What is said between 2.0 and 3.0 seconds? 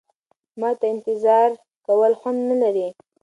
خوند نه لري.